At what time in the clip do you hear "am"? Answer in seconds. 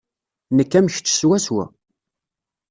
0.77-0.87